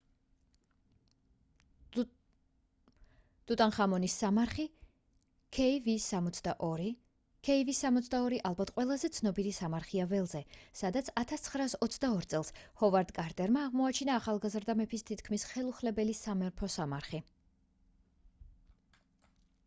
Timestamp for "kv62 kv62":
5.57-8.39